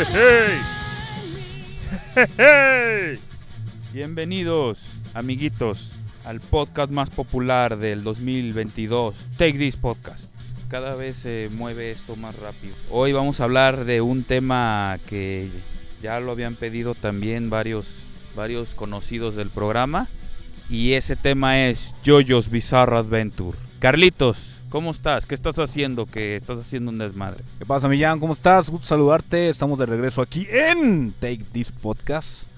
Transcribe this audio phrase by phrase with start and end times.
[2.38, 3.18] Hey.
[3.92, 4.78] Bienvenidos,
[5.12, 5.92] amiguitos,
[6.24, 10.32] al podcast más popular del 2022, Take This Podcast.
[10.68, 12.74] Cada vez se mueve esto más rápido.
[12.88, 15.50] Hoy vamos a hablar de un tema que
[16.02, 17.86] ya lo habían pedido también varios,
[18.34, 20.08] varios conocidos del programa.
[20.70, 23.58] Y ese tema es JoJo's Bizarre Adventure.
[23.80, 25.26] Carlitos, ¿cómo estás?
[25.26, 26.06] ¿Qué estás haciendo?
[26.06, 27.44] Que estás haciendo un desmadre.
[27.58, 28.20] ¿Qué pasa, Millán?
[28.20, 28.70] ¿Cómo estás?
[28.70, 29.50] Gusto saludarte.
[29.50, 32.48] Estamos de regreso aquí en Take This Podcast.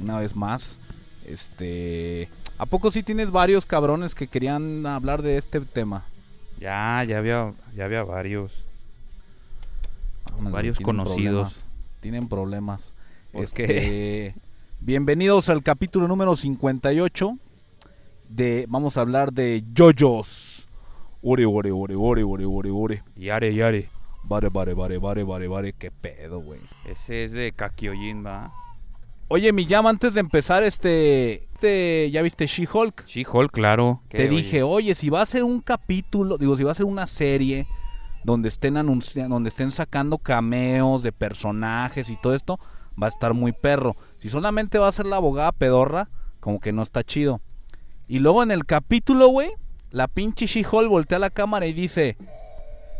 [0.00, 0.80] Una vez más.
[1.26, 2.28] Este.
[2.56, 6.06] ¿A poco sí tienes varios cabrones que querían hablar de este tema?
[6.58, 8.64] Ya, ya había, ya había varios.
[10.40, 11.52] Varios tienen conocidos.
[11.52, 11.66] problemas,
[12.00, 12.94] Tienen problemas.
[13.32, 14.34] ¿Por Este,
[14.80, 17.36] Bienvenidos al capítulo número 58
[18.28, 20.67] de vamos a hablar de JoJo's.
[21.20, 23.02] Ore, ore, ore, ore, ore, ore, ore.
[23.16, 23.90] Yare, yare.
[24.22, 26.60] Vare, vare, vare, vare, vare, vare, qué pedo, güey.
[26.84, 28.52] Ese es de Kakyoin, va.
[29.26, 33.04] Oye, mi llama antes de empezar este, este ¿ya viste She-Hulk?
[33.04, 34.00] She-Hulk, claro.
[34.08, 37.06] Te dije, oye, si va a ser un capítulo, digo, si va a ser una
[37.06, 37.66] serie
[38.24, 42.58] donde estén anunciando, donde estén sacando cameos de personajes y todo esto,
[43.00, 43.96] va a estar muy perro.
[44.18, 46.08] Si solamente va a ser la abogada pedorra,
[46.40, 47.40] como que no está chido.
[48.06, 49.50] Y luego en el capítulo, güey,
[49.90, 52.16] la pinche She-Hulk voltea a la cámara y dice,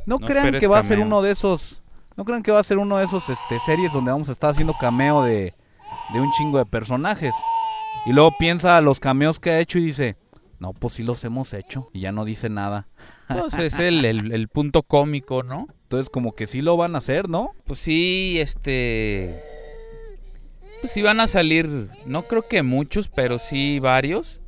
[0.07, 1.07] no, No crean que va a ser cameo".
[1.07, 1.83] uno de esos,
[2.17, 4.51] no crean que va a ser uno de esos este series donde vamos a estar
[4.51, 5.55] haciendo cameo de
[6.13, 7.35] de un chingo de personajes.
[8.07, 10.17] Y luego piensa los cameos que ha hecho y dice,
[10.59, 11.89] no, pues sí los hemos hecho.
[11.93, 12.89] Y ya no dice nada.
[13.29, 15.67] Pues es el, el- el punto cómico, ¿no?
[15.83, 17.51] Entonces como que sí lo van a hacer, ¿no?
[17.65, 19.43] Pues sí, este...
[20.81, 24.41] Pues sí van a salir, no creo que muchos, pero sí varios.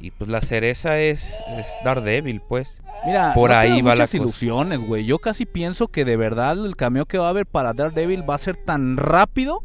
[0.00, 2.82] Y pues la cereza es, es Daredevil, pues.
[3.04, 4.16] Mira, Por no ahí va la muchas cosa.
[4.16, 5.04] ilusiones, güey.
[5.04, 8.36] Yo casi pienso que de verdad el cameo que va a haber para Daredevil va
[8.36, 9.64] a ser tan rápido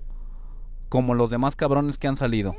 [0.90, 2.56] como los demás cabrones que han salido.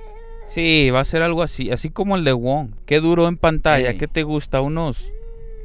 [0.46, 2.70] Sí, va a ser algo así, así como el de Wong.
[2.86, 3.92] ¿Qué duró en pantalla?
[3.92, 3.98] Sí.
[3.98, 4.60] ¿Qué te gusta?
[4.60, 5.12] ¿Unos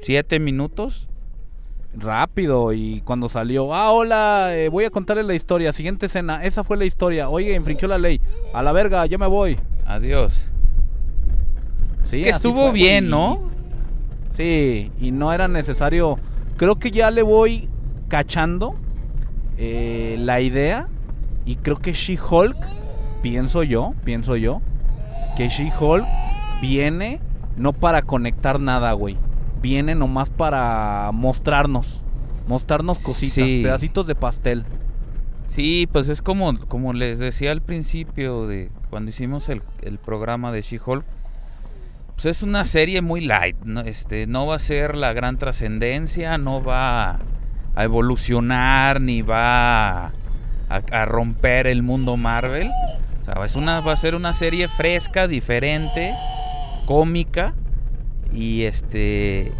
[0.02, 1.08] siete minutos?
[1.94, 6.64] Rápido y cuando salió, ah, hola, eh, voy a contarles la historia, siguiente escena, esa
[6.64, 8.22] fue la historia, oye, infringió la ley,
[8.53, 9.59] a la verga, ya me voy.
[9.88, 10.46] Adiós.
[12.03, 13.39] Sí, que estuvo bien, y- ¿no?
[14.31, 16.17] Sí, y no era necesario.
[16.57, 17.69] Creo que ya le voy
[18.07, 18.75] cachando
[19.57, 20.87] eh, la idea.
[21.45, 22.57] Y creo que She-Hulk,
[23.21, 24.61] pienso yo, pienso yo,
[25.35, 26.05] que She-Hulk
[26.61, 27.19] viene
[27.57, 29.17] no para conectar nada, güey.
[29.61, 32.03] Viene nomás para mostrarnos.
[32.47, 33.61] Mostrarnos cositas, Sí.
[33.63, 34.63] pedacitos de pastel.
[35.47, 40.51] Sí, pues es como, como les decía al principio de cuando hicimos el, el programa
[40.51, 41.03] de She-Hulk.
[42.22, 43.80] Pues es una serie muy light, ¿no?
[43.80, 47.22] Este, no va a ser la gran trascendencia, no va
[47.75, 50.12] a evolucionar, ni va a,
[50.68, 52.70] a romper el mundo Marvel.
[53.22, 56.14] O sea, es una, va a ser una serie fresca, diferente,
[56.85, 57.53] cómica.
[58.34, 59.53] Y este.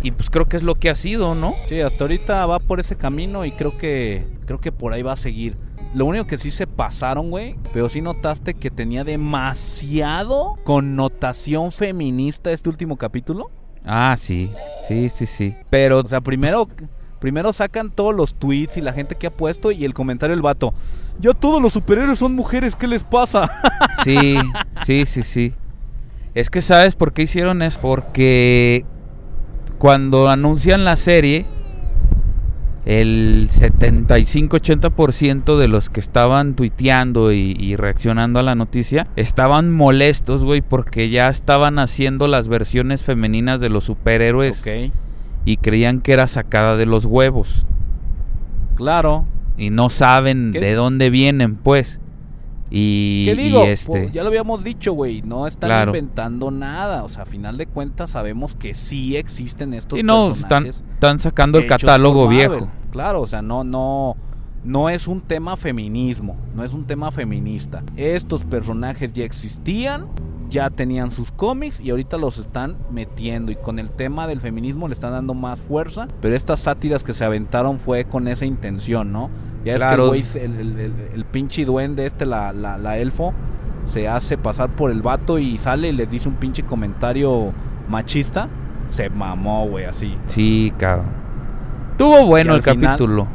[0.00, 1.56] Y pues creo que es lo que ha sido, ¿no?
[1.68, 5.14] Sí, hasta ahorita va por ese camino y creo que creo que por ahí va
[5.14, 5.56] a seguir.
[5.96, 12.52] Lo único que sí se pasaron, güey, pero sí notaste que tenía demasiado connotación feminista
[12.52, 13.50] este último capítulo.
[13.82, 14.52] Ah, sí,
[14.86, 15.56] sí, sí, sí.
[15.70, 16.68] Pero, O sea, primero
[17.18, 20.42] primero sacan todos los tweets y la gente que ha puesto y el comentario del
[20.42, 20.74] vato.
[21.18, 23.50] Ya todos los superhéroes son mujeres, ¿qué les pasa?
[24.04, 24.36] sí,
[24.84, 25.54] sí, sí, sí.
[26.34, 27.80] Es que sabes por qué hicieron eso.
[27.80, 28.84] Porque
[29.78, 31.46] cuando anuncian la serie,
[32.86, 40.44] el 75-80% de los que estaban tuiteando y, y reaccionando a la noticia estaban molestos,
[40.44, 44.68] güey, porque ya estaban haciendo las versiones femeninas de los superhéroes Ok.
[45.44, 47.66] y creían que era sacada de los huevos.
[48.76, 49.26] Claro.
[49.58, 50.60] Y no saben ¿Qué?
[50.60, 51.98] de dónde vienen, pues.
[52.70, 53.62] Y, ¿Qué y digo?
[53.64, 53.90] este.
[53.90, 55.22] Pues, ya lo habíamos dicho, güey.
[55.22, 55.90] No están Claro.
[55.90, 57.04] inventando nada.
[57.04, 60.84] O sea, a final de cuentas sabemos que sí existen estos y no, están, personajes
[60.94, 62.68] están sacando el catálogo viejo.
[62.90, 64.16] Claro, o sea, no, no,
[64.64, 67.82] no es un tema feminismo, no es un tema feminista.
[67.96, 70.06] Estos personajes ya existían,
[70.48, 73.52] ya tenían sus cómics y ahorita los están metiendo.
[73.52, 76.08] Y con el tema del feminismo le están dando más fuerza.
[76.20, 79.30] Pero estas sátiras que se aventaron fue con esa intención, ¿no?
[79.64, 83.34] Ya es que el, se- el, el, pinche duende este, la, la, la elfo,
[83.84, 87.52] se hace pasar por el vato y sale y les dice un pinche comentario
[87.88, 88.48] machista.
[88.88, 90.16] Se mamó, güey, así.
[90.28, 91.06] Sí, cabrón.
[91.92, 93.26] Estuvo bueno el final- capítulo.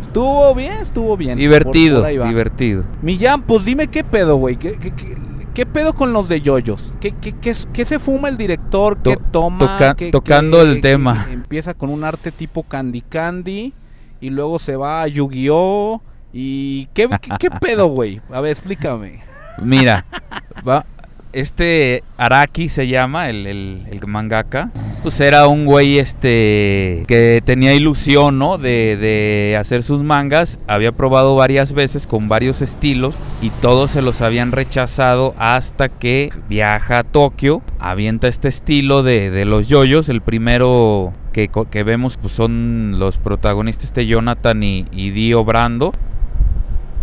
[0.00, 1.38] Estuvo bien, estuvo bien.
[1.38, 2.84] Divertido, Por- por divertido.
[3.02, 4.56] Millán, pues dime qué pedo, güey.
[4.56, 5.16] ¿Qué, qué, qué-
[5.54, 6.94] qué pedo con los de yoyos?
[7.00, 8.98] ¿Qué, qué, qué, qué se fuma el director?
[9.02, 9.58] ¿Qué To- toma?
[9.58, 11.26] toca- ¿Qué- tocando el tema.
[11.32, 13.72] Empieza con un arte tipo Candy Candy
[14.20, 16.02] y luego se va a Yu-Gi-Oh!
[16.32, 18.20] ¿Y qué, qué, qué pedo, güey?
[18.32, 19.20] A ver, explícame.
[19.60, 20.04] Mira,
[20.68, 20.84] va,
[21.32, 24.70] este Araki se llama, el, el, el mangaka.
[25.02, 28.58] Pues era un güey este que tenía ilusión, ¿no?
[28.58, 30.58] De, de hacer sus mangas.
[30.66, 36.30] Había probado varias veces con varios estilos y todos se los habían rechazado hasta que
[36.50, 40.10] viaja a Tokio, avienta este estilo de, de los yoyos.
[40.10, 45.92] El primero que, que vemos pues, son los protagonistas, este Jonathan y, y Dio Brando.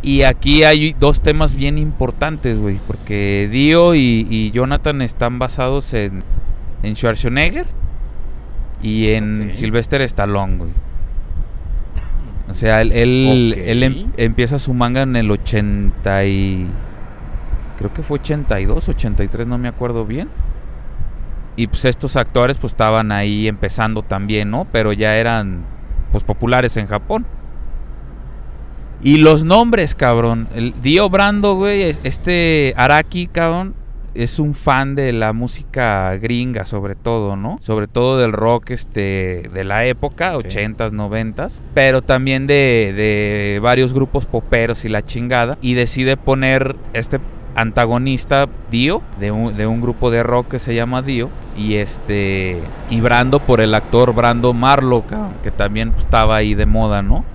[0.03, 5.95] Y aquí hay dos temas bien importantes, güey, porque Dio y, y Jonathan están basados
[5.95, 6.23] en,
[6.83, 7.65] en Schwarzenegger
[8.81, 9.53] y en Ok.
[9.53, 10.69] Sylvester Stallone, güey.
[12.49, 16.67] O sea, él, él, él em- empieza su manga en el 80 y...
[17.77, 20.29] Creo que fue 82, 83, no me acuerdo bien.
[21.55, 24.65] Y pues estos actores pues estaban ahí empezando también, ¿no?
[24.71, 25.63] Pero ya eran
[26.11, 27.25] pues populares en Japón.
[29.01, 30.47] Y los nombres, cabrón.
[30.55, 33.75] El Dio Brando, güey, es- este Araki, cabrón,
[34.17, 37.57] es un fan de la música gringa, sobre todo, ¿no?
[37.61, 40.45] Sobre todo del rock este de la época, Ok.
[40.45, 45.57] 80s, 90s, pero también de, de varios grupos poperos y la chingada.
[45.61, 47.19] Y decide poner este
[47.55, 52.61] antagonista Dio de un, de un grupo de rock que se llama Dio y este
[52.91, 55.05] y Brando por el actor Brando Marlowe
[55.41, 57.25] que también pues, estaba ahí de moda no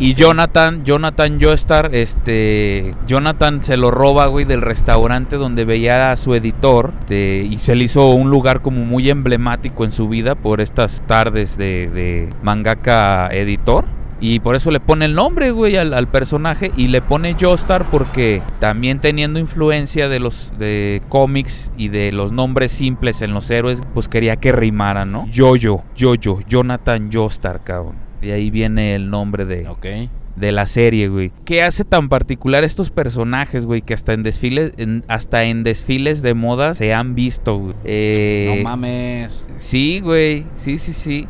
[0.00, 6.16] y Jonathan, Jonathan Joestar, este, Jonathan se lo roba, güey, del restaurante donde veía a
[6.16, 10.62] su editor y se le hizo un lugar como muy emblemático en su vida por
[10.62, 13.84] estas tardes de, de mangaka editor.
[14.22, 17.84] Y por eso le pone el nombre, güey, al, al personaje y le pone Joestar
[17.90, 23.50] porque también teniendo influencia de los de cómics y de los nombres simples en los
[23.50, 25.26] héroes, pues quería que rimaran, ¿no?
[25.34, 28.09] Jojo, Jojo, Jonathan Joestar, cabrón.
[28.20, 29.66] De ahí viene el nombre de,
[30.36, 31.32] de la serie, güey.
[31.44, 33.82] ¿Qué hace tan particular estos personajes, güey?
[33.82, 37.74] Que hasta en desfiles, en- hasta en desfiles de moda se han visto, güey.
[37.84, 39.46] Eh, no mames.
[39.56, 40.44] Sí, güey.
[40.56, 41.26] Sí, sí, sí.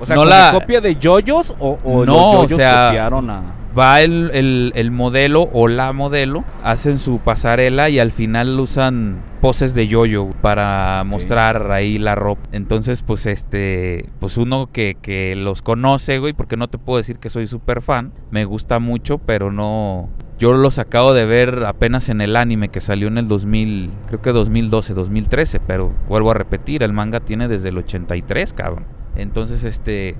[0.00, 2.86] O sea, no ¿con la- copia de yoyos o, o No, los o yoyos sea,
[2.88, 3.42] copiaron a...
[3.76, 9.16] Va el, el- el modelo o la modelo, hacen su pasarela y al final usan
[9.40, 12.42] poses de yoyo para mostrar ahí la ropa.
[12.52, 17.18] Entonces, pues este, pues uno que, que los conoce, güey, porque no te puedo decir
[17.18, 20.08] que soy súper fan, me gusta mucho, pero no...
[20.38, 24.20] Yo los acabo de ver apenas en el anime que salió en el 2000, creo
[24.20, 28.84] que 2012, 2013, pero vuelvo a repetir, el manga tiene desde el 83, cabrón.
[29.16, 30.16] Entonces, este,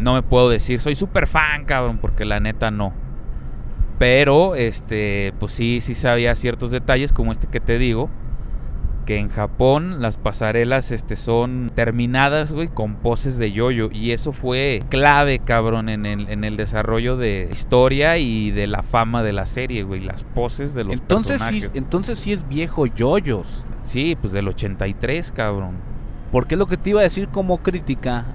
[0.00, 2.92] no me puedo decir, soy súper fan, cabrón, porque la neta no.
[3.98, 8.10] Pero, este, pues sí, sí sabía ciertos detalles, como este que te digo,
[9.06, 13.90] que en Japón las pasarelas, este, son terminadas, güey, con poses de yoyo.
[13.92, 18.82] Y eso fue clave, cabrón, en el, en el desarrollo de historia y de la
[18.82, 21.70] fama de la serie, güey, las poses de los Entonces sí, personajes.
[21.74, 23.64] entonces sí es viejo yoyos.
[23.84, 25.76] Sí, pues del 83, cabrón.
[26.32, 28.26] Porque es lo que te iba a decir como crítica.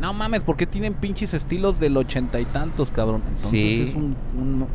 [0.00, 3.22] No mames, ¿por qué tienen pinches estilos del ochenta y tantos, cabrón?
[3.28, 3.82] Entonces Sí.
[3.82, 4.66] es un, un-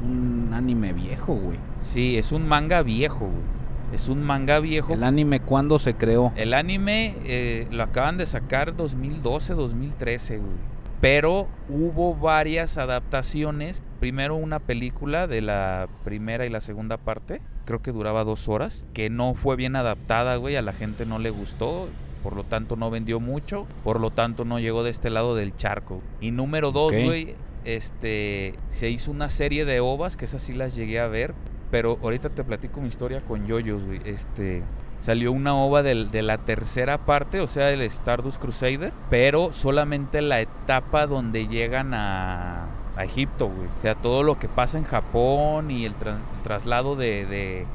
[0.47, 1.57] un anime viejo, güey.
[1.81, 3.55] Sí, es un manga viejo, güey.
[3.93, 4.93] Es un manga viejo.
[4.93, 6.31] ¿El anime cuándo se creó?
[6.35, 10.75] El anime eh, lo acaban de sacar 2012, 2013, güey.
[11.01, 13.83] Pero hubo varias adaptaciones.
[13.99, 17.41] Primero una película de la primera y la segunda parte.
[17.65, 18.85] Creo que duraba dos horas.
[18.93, 20.55] Que no fue bien adaptada, güey.
[20.55, 21.87] A la gente no le gustó.
[22.25, 25.55] Por lo tanto no vendió mucho, por lo tanto no llegó de este lado del
[25.55, 26.01] charco.
[26.19, 30.75] Y número dos, güey, este, se hizo una serie de ovas, que esas sí las
[30.75, 31.35] llegué a ver,
[31.69, 34.01] pero ahorita te platico mi historia con yoyos, güey.
[34.05, 34.63] Este,
[35.01, 40.21] salió una ova del- de la tercera parte, o sea, el Stardust Crusader, pero solamente
[40.23, 42.65] la etapa donde llegan a,
[42.95, 43.67] a Egipto, güey.
[43.77, 47.65] O sea, todo lo que pasa en Japón y el, tras- el traslado de, de,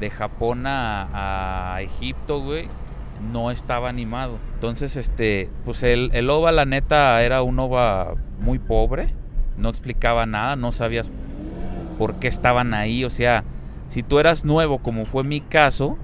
[0.00, 2.68] de Japón a, a Egipto, güey,
[3.20, 4.38] no estaba animado.
[4.54, 9.08] Entonces, este, pues el, el OVA, la neta, era un OVA muy pobre.
[9.56, 11.10] No explicaba nada, no sabías
[11.98, 13.04] por qué estaban ahí.
[13.04, 13.44] O sea,
[13.88, 15.98] si tú eras nuevo, como fue mi caso,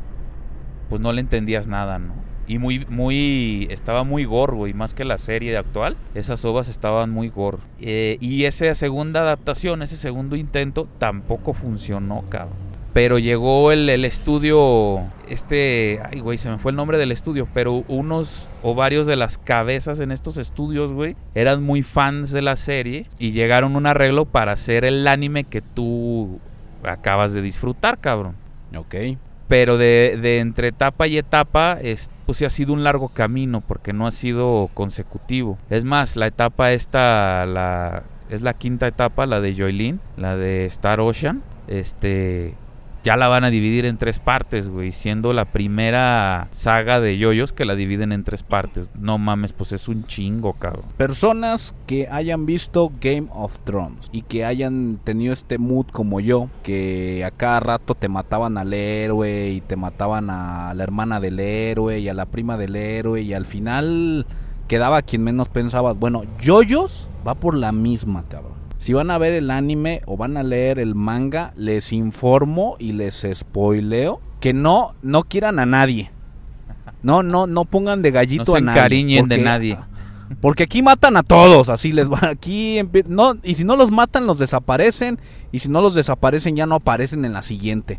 [0.88, 2.14] pues no le entendías nada, ¿no?
[2.46, 5.96] Y muy, muy, estaba muy gore, güey, más que la serie actual.
[6.14, 7.58] Esas ovas estaban muy gore.
[7.78, 12.67] Eh, y esa segunda adaptación, ese segundo intento, tampoco funcionó, cabrón.
[12.92, 17.46] Pero llegó el, el estudio, este, ay, güey, se me fue el nombre del estudio,
[17.52, 22.42] pero unos o varios de las cabezas en estos estudios, güey, eran muy fans de
[22.42, 26.40] la serie y llegaron a un arreglo para hacer el anime que tú
[26.82, 28.36] acabas de disfrutar, cabrón.
[28.74, 28.94] Ok.
[29.48, 33.62] Pero de, de entre etapa y etapa, es, pues sí ha sido un largo camino
[33.66, 35.58] porque no ha sido consecutivo.
[35.70, 40.66] Es más, la etapa esta, la, es la quinta etapa, la de Joylin, la de
[40.66, 41.42] Star Ocean.
[41.66, 42.54] Este,
[43.08, 47.54] ya la van a dividir en tres partes, güey, siendo la primera saga de yoyos
[47.54, 48.90] que la dividen en tres partes.
[49.00, 50.84] No mames, pues es un chingo, cabrón.
[50.98, 56.50] Personas que hayan visto Game of Thrones y que hayan tenido este mood como yo,
[56.62, 61.40] que a cada rato te mataban al héroe y te mataban a la hermana del
[61.40, 64.26] héroe y a la prima del héroe y al final
[64.66, 65.98] quedaba quien menos pensabas.
[65.98, 68.57] Bueno, Yoyos va por la misma, cabrón.
[68.78, 72.92] Si van a ver el anime o van a leer el manga, les informo y
[72.92, 76.10] les spoileo que no no quieran a nadie.
[77.02, 78.78] No, no, no pongan de gallito No se a nadie.
[78.80, 79.78] encariñen de porque- nadie.
[80.40, 82.18] porque aquí matan a todos, así les va.
[82.30, 85.18] Aquí no y si no los matan los desaparecen
[85.52, 87.98] y si no los desaparecen ya no aparecen en la siguiente.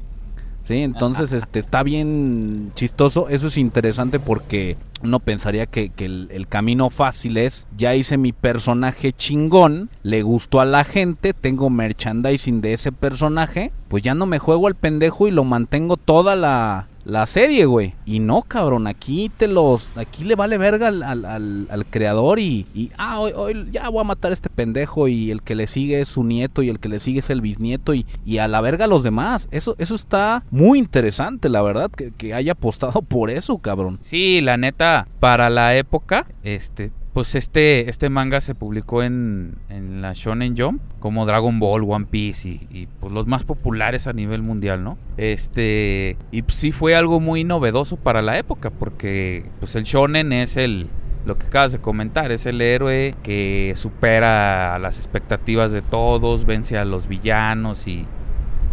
[0.69, 3.27] Sí, entonces este está bien chistoso.
[3.27, 8.17] Eso es interesante porque uno pensaría que, que el, el camino fácil es ya hice
[8.17, 14.13] mi personaje chingón, le gustó a la gente, tengo merchandising de ese personaje, pues ya
[14.13, 17.93] no me juego al pendejo y lo mantengo toda la, la serie, güey.
[18.05, 22.67] Y no, cabrón, aquí te los, aquí le vale verga al, al- al- creador y,
[22.73, 25.67] y, ah, hoy, hoy ya voy a matar a este pendejo y el que le
[25.67, 28.47] sigue es su nieto y el que le sigue es el bisnieto y, y a
[28.47, 29.47] la verga a los demás.
[29.51, 33.99] Eso, eso está muy interesante, la verdad, que, que haya apostado por eso, cabrón.
[34.01, 40.01] Sí, la neta, para la época, este, pues este, este manga se publicó en, en
[40.01, 44.43] la Shonen Jump, como Dragon Ball, One Piece y, pues los más populares a nivel
[44.43, 44.97] mundial, ¿no?
[45.17, 50.31] Este, y pues, sí fue algo muy novedoso para la época, porque pues el Shonen
[50.33, 50.87] es el,
[51.25, 56.77] lo que acabas de comentar, es el héroe que supera las expectativas de todos, vence
[56.77, 58.05] a los villanos y,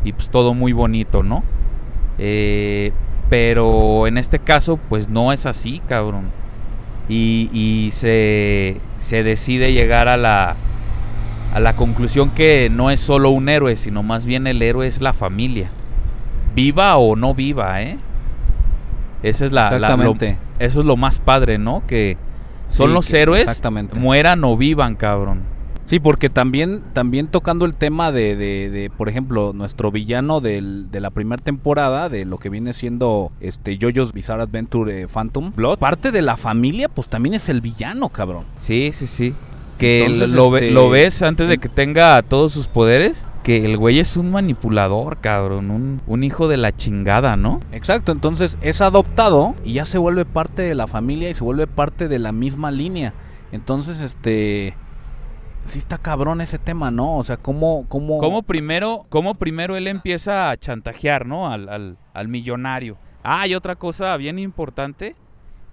[0.05, 1.43] y pues todo muy bonito, ¿no?
[2.19, 2.93] Eh,
[3.31, 6.31] pero en este caso, pues no es así, cabrón.
[7.09, 10.57] Y, y se, se decide llegar a la,
[11.55, 15.01] a la conclusión que no es solo un héroe, sino más bien el héroe es
[15.01, 15.71] la familia.
[16.55, 17.97] Viva o no viva, ¿eh?
[19.23, 20.37] Esa es la, la- lo- Exactamente.
[20.59, 21.83] eso es lo más padre, ¿no?
[21.87, 22.17] Que
[22.71, 23.95] son Sí, los que- héroes, exactamente.
[23.95, 25.41] mueran o vivan, cabrón.
[25.87, 30.91] Sí, porque también, también tocando el tema de, de, de, por ejemplo, nuestro villano del-
[30.91, 35.53] de la primera temporada, de lo que viene siendo este JoJo's Bizarre Adventure eh, Phantom
[35.55, 38.45] Blood, parte de la familia, pues también es el villano, cabrón.
[38.61, 39.33] Sí, sí, sí.
[39.79, 43.25] Que Entonces, lo, ve- este, lo ves antes de que tenga todos sus poderes.
[43.45, 45.71] Que el güey es un manipulador, cabrón.
[45.71, 47.61] Un, un hijo de la chingada, ¿no?
[47.71, 51.69] Exacto, entonces es adoptado y ya se vuelve parte de la familia y se vuelve
[51.69, 53.15] parte de la misma línea.
[53.53, 54.75] Entonces, este...
[55.67, 57.17] Sí está cabrón ese tema, ¿no?
[57.17, 57.87] O sea, ¿cómo...
[57.89, 58.19] cómo...
[58.19, 61.51] Como primero, como primero él empieza a chantajear, ¿no?
[61.51, 62.97] Al, al- millonario.
[63.23, 65.17] Ah, y otra cosa bien importante,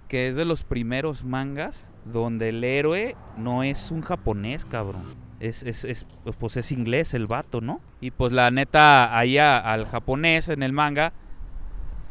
[0.08, 5.02] que es de los primeros mangas donde el héroe no es un japonés, cabrón.
[5.40, 6.06] Es, es, es-
[6.38, 7.80] pues es inglés el vato, ¿no?
[8.00, 11.12] Y pues la neta, ahí al japonés en el manga,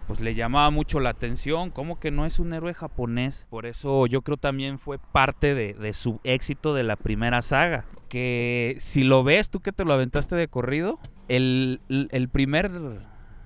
[0.07, 3.47] pues le llamaba mucho la atención, como que no es un héroe japonés.
[3.49, 7.85] Por eso yo creo también fue parte de, de su éxito de la primera saga.
[8.09, 12.71] Que si lo ves, tú que te lo aventaste de corrido, el, el primer,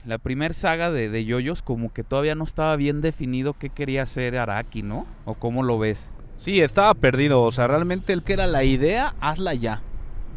[0.06, 4.04] la primer saga de, de Yoyos como que todavía no estaba bien definido qué quería
[4.04, 5.06] hacer Araki, ¿no?
[5.26, 6.10] ¿O cómo lo ves?
[6.38, 7.44] Sí, estaba perdido.
[7.44, 9.82] O sea, realmente el que era la idea, hazla ya.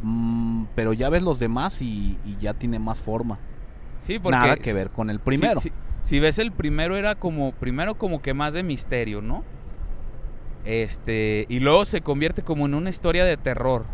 [0.03, 3.39] Mm, pero ya ves los demás y, y ya tiene más forma.
[4.03, 5.61] Sí, porque Nada que ver con el primero.
[5.61, 9.45] Sí, sí, si ves el primero era como, primero como que más de misterio, ¿no?
[10.64, 13.85] Este, y luego se convierte como en una historia de terror.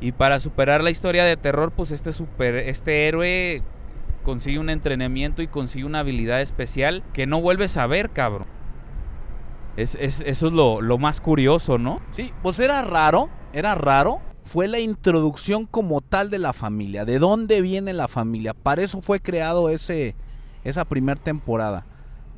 [0.00, 3.62] Y para superar la historia de terror, pues este super, este héroe
[4.24, 8.46] consigue un entrenamiento y consigue una habilidad especial que no vuelves a ver, cabrón.
[9.76, 12.00] Es, es- eso es lo, lo más curioso, ¿no?
[12.10, 14.20] Sí, pues era raro, era raro.
[14.44, 17.04] Fue la introducción como tal de la familia.
[17.04, 18.54] ¿De dónde viene la familia?
[18.54, 20.14] Para eso fue creado ese,
[20.64, 21.86] esa primera temporada.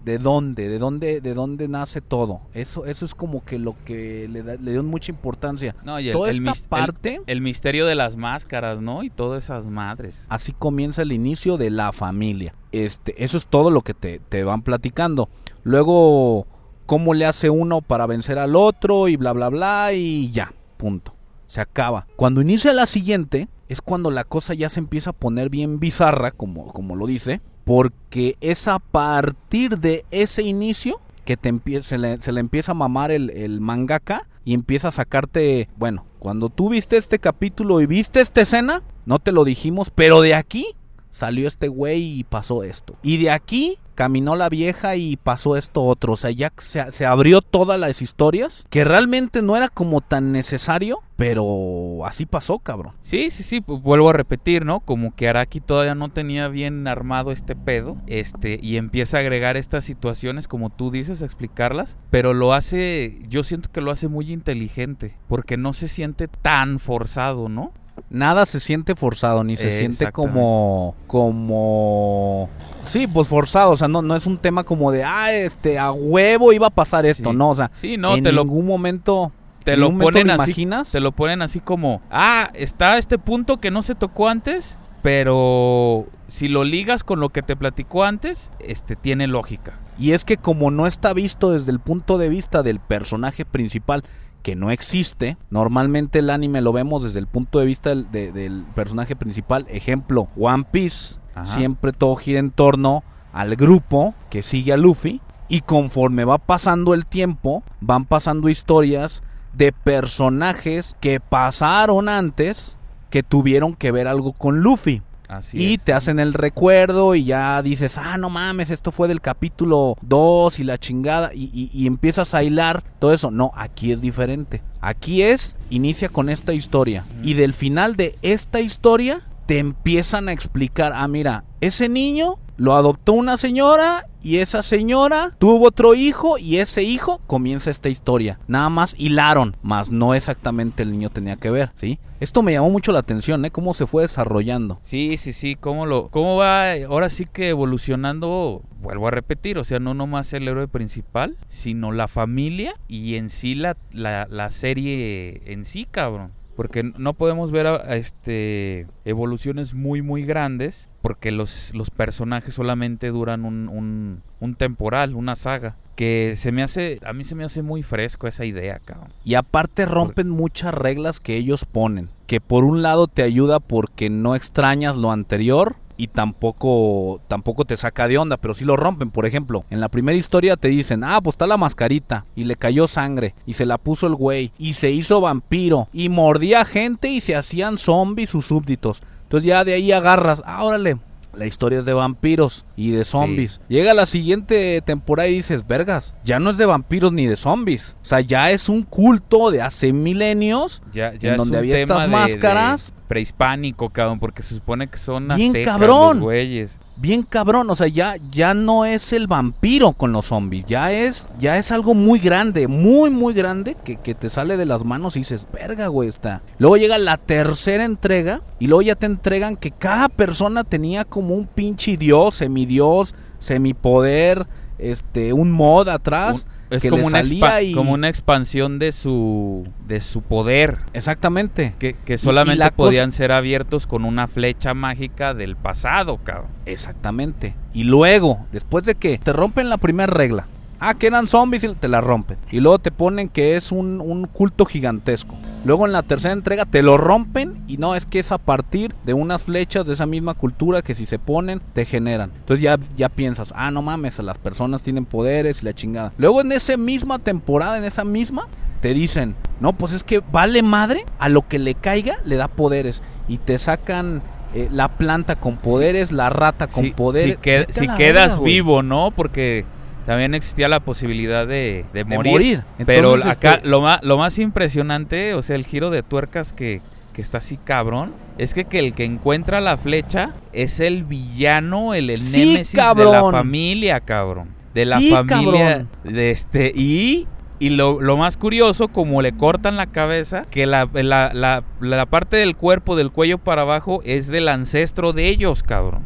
[0.05, 0.69] ¿De dónde?
[0.69, 2.43] ¿De dónde, de dónde nace todo?
[2.53, 5.75] Eso, eso es como que lo que le, da- le dio mucha importancia.
[5.83, 9.03] No, y el, Toda el esta mis- el- parte- el misterio de las máscaras, ¿no?
[9.03, 10.27] Y todas esas madres.
[10.29, 12.55] Así comienza el inicio de la familia.
[12.71, 15.31] Este, eso es todo lo que te, te van platicando.
[15.63, 16.47] Luego,
[16.85, 21.14] cómo le hace uno para vencer al otro y bla, bla, bla y ya, punto.
[21.55, 22.09] Se acaba.
[22.17, 26.33] Cuando inicia la siguiente, es cuando la cosa ya se empieza a poner bien bizarra,
[26.33, 31.53] como, como lo dice, porque es a partir de ese inicio que te
[31.85, 36.07] se, le, se le empieza a mamar el, el mangaka y empieza a sacarte, bueno,
[36.19, 40.35] cuando tú viste este capítulo y viste esta escena, no te lo dijimos, pero de
[40.35, 40.75] aquí
[41.15, 42.97] salió este güey y pasó esto.
[43.03, 46.15] Y de aquí caminó la vieja y pasó esto otro.
[46.15, 50.33] O sea, ya se, se abrió todas las historias, que realmente no era como tan
[50.33, 52.95] necesario, pero así pasó, cabrón.
[53.03, 54.81] Sí, sí, sí, vuelvo a repetir, ¿no?
[54.81, 59.57] Como que Araki todavía no tenía bien armado este pedo, este, y empieza a agregar
[59.57, 64.09] estas situaciones, como tú dices, a explicarlas, pero lo hace, yo siento que lo hace
[64.09, 67.73] muy inteligente, porque no se siente tan forzado, ¿no?
[68.11, 70.95] Nada se siente forzado, ni se siente como.
[71.07, 72.49] como.
[72.83, 73.73] Sí, pues forzado.
[73.73, 76.71] O sea, no, no es un tema como de, ah, este, a huevo iba a
[76.71, 77.31] pasar esto.
[77.31, 77.37] Sí.
[77.37, 79.33] No, o sea, Sí, no, en te lo, ningún momento.
[79.65, 80.91] te lo ponen así, imaginas?
[80.93, 86.07] te lo ponen así como, ah, está este punto que no se tocó antes, pero
[86.29, 89.75] si lo ligas con lo que te platicó antes, este, tiene lógica.
[89.99, 94.03] Y es que como no está visto desde el punto de vista del personaje principal,
[94.45, 98.31] que no existe, normalmente el anime lo vemos desde el punto de vista del, de-
[98.31, 99.67] del personaje principal.
[99.71, 101.47] Ejemplo, One Piece, Ajá.
[101.47, 105.21] siempre todo gira en torno al grupo que sigue a Luffy.
[105.49, 112.77] Y conforme va pasando el tiempo, van pasando historias de personajes que pasaron antes
[113.11, 115.03] que tuvieron que ver algo con Luffy.
[115.29, 115.83] Así Y es.
[115.83, 120.59] te hacen el recuerdo y ya dices, ah, no mames, esto fue del capítulo 2
[120.61, 121.33] y la chingada.
[121.35, 123.31] Y, y- y empiezas a hilar todo eso.
[123.31, 124.63] No, aquí es diferente.
[124.81, 127.07] Aquí es, inicia con esta historia.
[127.23, 132.77] Y del final de esta historia te empiezan a explicar, ah, mira, ese niño lo
[132.77, 138.39] adoptó una señora y esa señora tuvo otro hijo y ese hijo comienza esta historia.
[138.47, 141.99] Nada más hilaron, más no exactamente el niño tenía que ver, ¿sí?
[142.21, 143.51] Esto me llamó mucho la atención, ¿eh?
[143.51, 144.81] Cómo se fue desarrollando.
[144.83, 149.65] Sí, sí, sí, cómo lo cómo va ahora sí que evolucionando, vuelvo a repetir, o
[149.65, 154.51] sea, no nomás el héroe principal, sino la familia y en sí la, la, la
[154.51, 156.33] serie en sí, cabrón.
[156.57, 163.09] Porque no podemos ver a- este evoluciones muy muy grandes porque los, los personajes solamente
[163.09, 165.77] duran un, un, un temporal, una saga.
[165.97, 169.13] Que se me hace, a mí se me hace muy fresco esa idea, cabrón.
[169.25, 172.09] Y aparte rompen muchas reglas que ellos ponen.
[172.27, 177.77] Que por un lado te ayuda porque no extrañas lo anterior y tampoco tampoco te
[177.77, 179.11] saca de onda, pero sí lo rompen.
[179.11, 182.57] Por ejemplo, en la primera historia te dicen, ah, pues está la mascarita y le
[182.57, 187.09] cayó sangre y se la puso el güey y se hizo vampiro y mordía gente
[187.09, 189.03] y se hacían zombies sus súbditos.
[189.25, 190.99] Entonces ya de ahí agarras, ah, órale.
[191.37, 193.61] La historia es de vampiros y de zombies.
[193.69, 197.97] Llega la siguiente temporada y dices, vergas, ya no es de vampiros ni de zombies.
[198.03, 202.03] O sea, ya es un culto de hace milenios Ya, ya En donde había estas
[202.03, 202.87] de- máscaras.
[202.89, 206.17] de prehispánico, cabrón, porque se supone que son Bien aztecas cabrón.
[206.17, 206.79] los güeyes.
[206.97, 211.29] Bien cabrón, o sea, ya, ya no es el vampiro con los zombies, ya es,
[211.39, 215.17] ya es algo muy grande, muy, muy grande, que, que te sale de las manos
[215.17, 216.43] y dices, verga, güey, está.
[216.59, 221.35] Luego llega la tercera entrega, y luego ya te entregan que cada persona tenía como
[221.35, 224.47] un pinche dios, semidios, semipoder,
[224.79, 226.47] este, un mod atrás.
[226.77, 230.79] Es que como una, salía expa- y- como una expansión de su de su poder
[230.93, 231.75] Exactamente.
[231.79, 236.49] que, que solamente cosa- podían ser abiertos con una flecha mágica del pasado, cabrón.
[236.67, 237.55] Exactamente.
[237.73, 240.47] Y luego, después de que te rompen la primera regla,
[240.89, 242.37] ah, que eran zombies y te la rompen.
[242.51, 245.37] Y luego te ponen que es un, un culto gigantesco.
[245.65, 248.95] Luego en la tercera entrega te lo rompen y no, es que es a partir
[249.05, 252.31] de unas flechas de esa misma cultura que si se ponen te generan.
[252.37, 256.13] Entonces ya, ya piensas, ah, no mames, las personas tienen poderes y la chingada.
[256.19, 258.47] Luego en esa misma temporada, en esa misma,
[258.83, 262.49] te dicen, no, pues es que vale madre, a lo que le caiga le da
[262.49, 263.01] poderes.
[263.27, 264.21] Y te sacan
[264.55, 267.33] eh, la planta con poderes, la rata con poderes.
[267.33, 267.67] si, que-
[267.97, 269.11] quedas vivo, ¿no?
[269.13, 269.65] Porque
[270.07, 272.33] también existía la posibilidad de, de De morir.
[272.33, 272.63] morir.
[272.87, 276.53] Pero Entonces, acá este, lo, más, lo más impresionante, o sea, el giro de tuercas
[276.53, 276.81] que,
[277.15, 281.95] que está así cabrón, es que, que el que encuentra la flecha es el villano,
[281.95, 284.49] el, el Sí, némesis de la familia, cabrón.
[284.75, 285.87] De la Sí, familia.
[285.87, 285.89] cabrón.
[286.03, 287.27] De este, y
[287.61, 292.05] y lo, lo más curioso, como le cortan la cabeza, que la, la, la- la
[292.07, 296.03] parte del cuerpo, del cuello para abajo, es del ancestro de ellos, cabrón.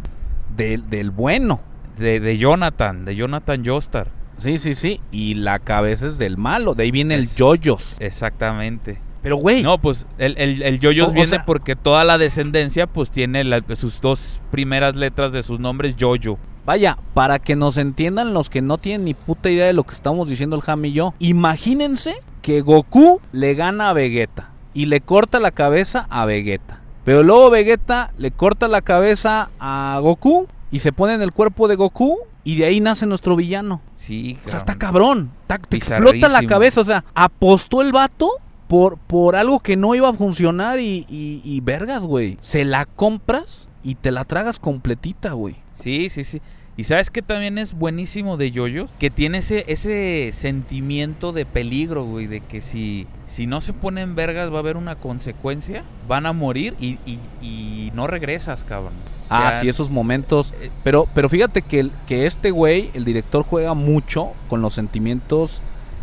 [0.57, 1.61] del, del bueno.
[1.99, 4.09] De, de Jonathan, de Jonathan Joestar.
[4.37, 5.01] Sí, sí, sí.
[5.11, 6.75] Y la cabeza es del malo.
[6.75, 7.97] De ahí viene el yoyos.
[7.99, 9.01] Exactamente.
[9.23, 9.63] Pero, güey.
[9.65, 13.43] No, pues el, el, el yoyos o viene sea- porque toda la descendencia pues tiene
[13.43, 16.39] la- sus dos primeras letras de sus nombres yoyo.
[16.65, 19.95] Vaya, para que nos entiendan los que no tienen ni puta idea de lo que
[19.95, 21.15] estamos diciendo el Ham y yo.
[21.19, 26.81] Imagínense que Goku le gana a Vegeta y le corta la cabeza a Vegeta.
[27.05, 31.69] Pero luego Vegeta le corta la cabeza a Goku y se pone en el cuerpo
[31.69, 33.81] de Goku y de ahí nace nuestro villano.
[33.97, 35.31] Sí, O sea, está cabrón.
[35.43, 36.81] Está- te explota la cabeza.
[36.81, 38.31] O sea, apostó el vato
[38.69, 42.37] por, por algo que no iba a funcionar y, y, y vergas, güey.
[42.41, 45.57] Se la compras y te la tragas completita, güey.
[45.77, 46.41] Sí, sí, sí.
[46.79, 52.05] Y sabes que también es buenísimo de yoyos, que tiene ese, ese sentimiento de peligro,
[52.05, 56.25] güey, de que si, si no se ponen vergas va a haber una consecuencia, van
[56.25, 58.93] a morir y, y- y no regresas, cabrón.
[59.29, 60.55] O Ah, sí, esos momentos.
[60.61, 64.73] eh, Pero, pero fíjate que, el- que este güey, el director, juega mucho con los
[64.75, 65.61] sentimientos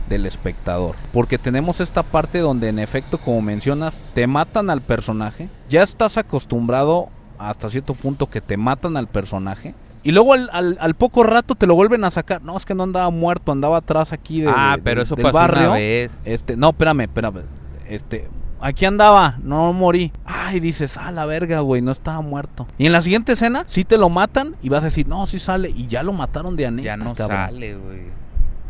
[0.10, 0.98] del espectador.
[1.14, 5.48] Porque tenemos esta parte donde, en efecto, como mencionas, te matan al personaje.
[5.70, 7.08] Ya estás acostumbrado
[7.40, 9.74] hasta cierto punto que te matan al personaje.
[10.06, 12.42] Y luego al, al- al poco rato te lo vuelven a sacar.
[12.42, 15.24] No, es que no andaba muerto, andaba atrás aquí de, ah, de- pero eso del
[15.24, 15.62] pasó barrio.
[15.72, 16.18] una vez.
[16.24, 17.42] Este, no, espérame, espérame.
[17.90, 18.30] Este,
[18.62, 20.12] aquí andaba, no morí.
[20.24, 22.68] Ay, dices, ah, la verga, güey, no estaba muerto.
[22.78, 25.40] Y en la siguiente escena, sí te lo matan y vas a decir, no, sí
[25.40, 25.72] sale.
[25.72, 27.38] Y ya lo mataron de aneta, ya no cabrón.
[27.48, 28.02] sale, güey.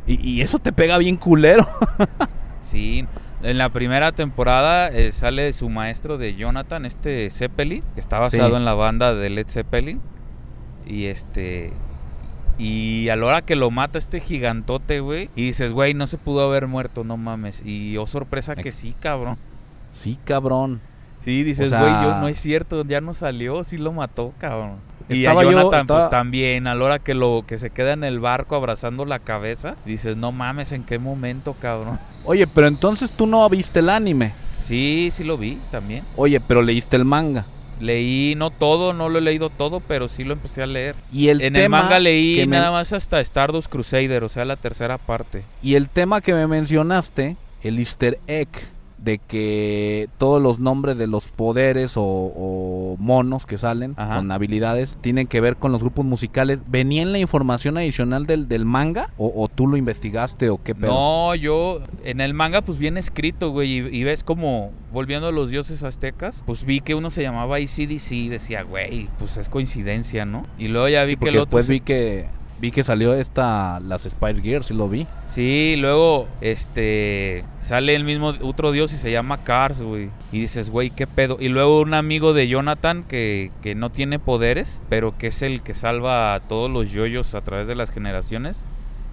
[0.08, 1.68] Y, y eso te pega bien culero.
[2.62, 3.06] Sí,
[3.44, 8.50] en la primera temporada eh, sale su maestro de Jonathan, este Zeppelin, que está basado
[8.50, 8.56] Sí.
[8.56, 10.02] en la banda de Led Zeppelin.
[10.86, 11.72] Y este.
[12.58, 15.30] Y a la hora que lo mata este gigantote, güey.
[15.36, 17.62] Y dices, güey, no se pudo haber muerto, no mames.
[17.66, 19.38] Y oh, sorpresa que sí, cabrón.
[19.94, 20.80] sí, cabrón.
[21.24, 24.76] Sí, dices, sea- güey, yo no es cierto, ya no salió, sí lo mató, cabrón.
[25.10, 27.94] Y a yo- Jonathan, estaba- pues también, a la hora que lo que se queda
[27.94, 32.00] en el barco abrazando la cabeza, dices, no mames, ¿en qué momento, cabrón?
[32.26, 34.34] Oye, pero entonces tú no viste el anime.
[34.64, 36.04] Sí, sí lo vi también.
[36.16, 37.46] Oye, pero leíste el manga.
[37.80, 40.96] Leí, no todo, no lo he leído todo, pero sí lo empecé a leer.
[41.12, 44.46] Y el en el manga leí que me- nada más hasta Stardust Crusader, o sea,
[44.46, 45.44] la tercera parte.
[45.62, 48.48] Y el tema que me mencionaste, el easter egg,
[49.06, 54.18] de que todos los nombres de los poderes o, o monos que salen Ajá.
[54.18, 56.60] con habilidades tienen que ver con los grupos musicales.
[56.68, 59.10] ¿Venía en la información adicional del, del manga?
[59.18, 60.92] O, o tú lo investigaste o qué pedo?
[60.92, 65.32] No, yo en el manga pues bien escrito, güey, y, y ves como volviendo a
[65.32, 69.50] los dioses aztecas, pues vi que uno se llamaba ICDC y decía, güey, pues es
[69.50, 70.44] coincidencia, ¿no?
[70.58, 72.26] Y luego ya vi Sí, que el otro después se- vi que
[72.60, 75.08] vi que salió esta las Spice Girls, sí lo vi.
[75.28, 80.10] Sí, luego este sale el mismo otro dios y se llama Cars, güey.
[80.32, 81.38] Y dices, güey, qué pedo.
[81.40, 85.62] Y luego un amigo de Jonathan que, que no tiene poderes, pero que es el
[85.62, 88.58] que salva a todos los yoyos a través de las generaciones.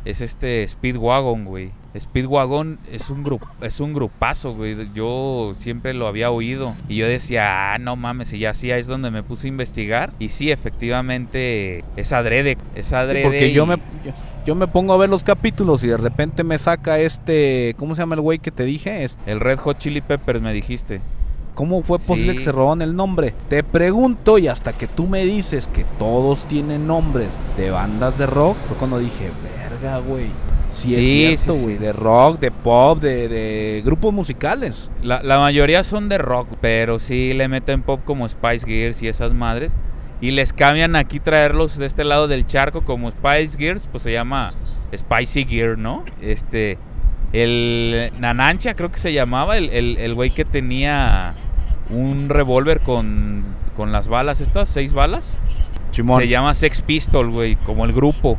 [0.04, 1.70] Es este Speedwagon, güey.
[1.96, 4.76] Speedwagon es un grupo, es un grupazo, güey.
[4.94, 8.80] Yo siempre lo había oído y yo decía, ah, no mames, y ya sí, ahí
[8.80, 13.24] es donde me puse a investigar y sí, efectivamente es adrede, es Sí, adrede.
[13.24, 13.76] porque yo me
[14.46, 18.02] yo, me pongo a ver los capítulos y de repente me saca este, ¿cómo se
[18.02, 19.04] llama el güey que te dije?
[19.04, 21.00] Es- el Red Hot Chili Peppers me dijiste.
[21.54, 22.38] ¿Cómo fue posible Sí.
[22.38, 23.34] que se robaron el nombre?
[23.50, 28.24] Te pregunto y hasta que tú me dices que todos tienen nombres de bandas de
[28.26, 29.28] rock, fue cuando dije,
[30.06, 30.26] güey.
[30.72, 31.74] Sí, Sí, es cierto, sí.
[31.74, 34.90] De rock, de pop, de, de grupos musicales.
[35.02, 39.08] La, la mayoría son de rock, pero sí le meten pop como Spice Girls y
[39.08, 39.72] esas madres.
[40.20, 44.12] Y les cambian aquí traerlos de este lado del charco como Spice Girls, pues se
[44.12, 44.54] llama
[44.96, 46.04] Spicy Gear, ¿no?
[46.22, 46.78] Este,
[47.32, 51.34] el Nanancha creo que se llamaba, el, el, el güey que tenía
[51.90, 53.44] un revólver con,
[53.76, 55.38] con las balas estas, seis balas.
[55.90, 56.20] Chimón.
[56.20, 58.38] Se llama Sex Pistol, güey, como el grupo.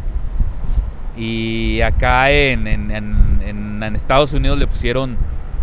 [1.17, 5.17] Y acá en, en, en- Estados Unidos le pusieron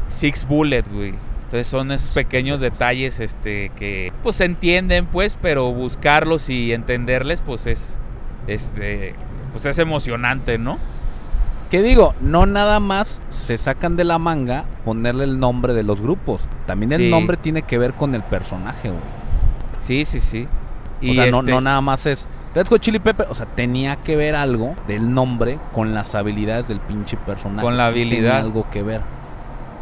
[0.08, 1.14] Six Bullet, güey.
[1.44, 7.40] Entonces son esos pequeños detalles este, que pues se entienden, pues, pero buscarlos y entenderles,
[7.40, 7.96] pues es,
[8.46, 9.14] este,
[9.52, 10.78] pues es emocionante, ¿no?
[11.70, 12.14] ¿Qué digo?
[12.20, 16.46] No nada más se sacan de la manga ponerle el nombre de los grupos.
[16.66, 17.10] También el Sí.
[17.10, 19.00] nombre tiene que ver con el personaje, güey.
[19.80, 20.46] Sí, sí, sí.
[21.08, 24.16] o sea, no, no nada más es Red Hot Chili Pepper, o sea, tenía que
[24.16, 27.62] ver algo del nombre con las habilidades del pinche personaje.
[27.62, 28.38] Con la habilidad.
[28.38, 29.02] Tenía algo que ver.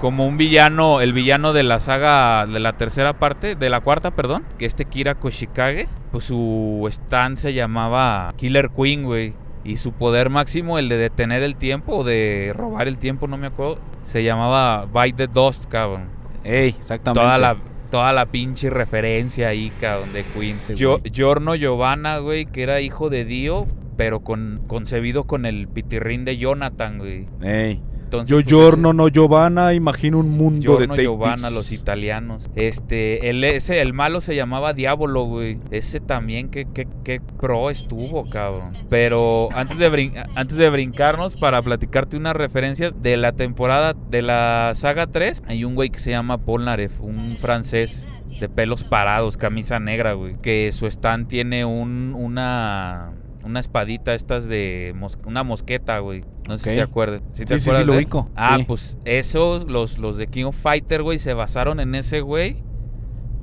[0.00, 4.10] Como un villano, el villano de la saga de la tercera parte, de la cuarta,
[4.10, 9.34] perdón, que este Kira Koshikage, pues su stand se llamaba Killer Queen, güey.
[9.64, 13.36] Y su poder máximo, el de detener el tiempo o de robar el tiempo, no
[13.38, 16.08] me acuerdo, se llamaba Bite the Dust, cabrón.
[16.44, 17.20] Ey, exactamente.
[17.20, 17.56] Toda la,
[17.90, 20.58] toda la pinche referencia ahí, cabrón, de Queen.
[20.76, 26.24] Yo, Giorno Giovanna, güey, que era hijo de Dio, pero con, concebido con el pitirrín
[26.24, 27.26] de Jonathan, güey.
[27.42, 27.82] Ey.
[28.08, 32.48] Entonces, Yo, Giorno, no Giovanna, imagino un mundo Giorno, de Giovanna, los italianos.
[32.56, 35.58] Este, el, ese, el malo se llamaba Diablo, güey.
[35.70, 38.72] Ese también, que, que, pro estuvo, cabrón.
[38.88, 44.72] Pero antes de, antes de brincarnos, para platicarte unas referencias de la temporada de la
[44.74, 48.08] saga 3, hay un güey que se llama Polnareff, un francés
[48.40, 50.36] de pelos parados, camisa negra, güey.
[50.40, 53.12] Que su stand tiene un, una
[53.48, 56.24] una espadita estas de una mosqueta, güey.
[56.46, 57.22] No sé si te acuerdas.
[57.32, 58.30] ¿Sí te acuerdas lo ubico.
[58.36, 62.62] Ah, pues esos, los, los de King of Fighter, güey, se basaron en ese güey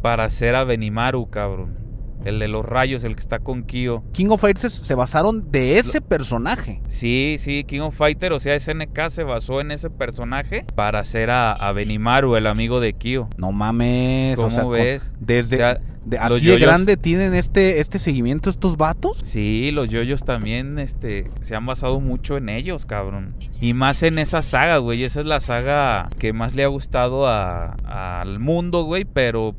[0.01, 1.84] para hacer a Benimaru, cabrón.
[2.25, 4.03] El de los rayos, el que está con Kyo.
[4.11, 6.81] King of Fighters se basaron de ese personaje.
[6.87, 11.29] Sí, sí, King of Fighter, o sea, SNK se basó en ese personaje para hacer
[11.31, 13.27] a, Benimaru, el amigo de Kyo.
[13.37, 14.37] No mames.
[14.37, 15.11] ¿Cómo ves?
[15.19, 19.17] desde, de, así de grande tienen este, este seguimiento estos vatos.
[19.23, 23.35] Sí, los yoyos también este, se han basado mucho en ellos, cabrón.
[23.59, 25.03] Y más en esa saga, güey.
[25.03, 29.05] Esa es la saga que más le ha gustado al mundo, güey.
[29.05, 29.55] Pero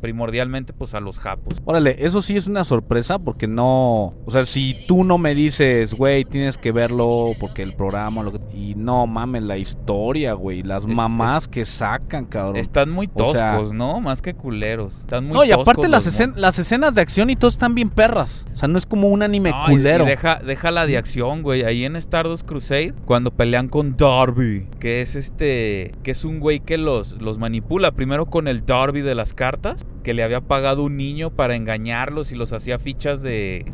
[0.00, 1.60] primordialmente, pues a los japos.
[1.64, 4.14] Órale, eso sí es una sorpresa porque no.
[4.24, 8.22] O sea, si tú no me dices, güey, tienes que verlo porque el programa.
[8.22, 10.62] Lo y no mames, la historia, güey.
[10.62, 12.56] Las mamás que sacan, cabrón.
[12.56, 14.00] Están muy toscos, ¿no?
[14.00, 14.98] Más que culeros.
[14.98, 18.46] Están muy No, y aparte las, escenas de acción y todo están bien perras.
[18.52, 20.04] O sea, no es como un anime culero.
[20.04, 21.62] deja, deja la de acción, güey.
[21.62, 26.60] Ahí en Stardust Crusade, cuando pelean con Darby, que es este, que es un güey
[26.60, 27.92] que los, los manipula.
[27.92, 32.32] Primero con el Darby de las cartas, que le había pagado un niño para engañarlos
[32.32, 33.66] y los hacía fichas de,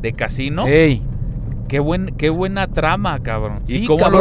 [0.00, 0.66] de casino.
[0.66, 1.02] Ey.
[1.68, 3.62] Qué, buen, qué buena trama, cabrón.
[3.66, 4.20] ¿Y cómo, lo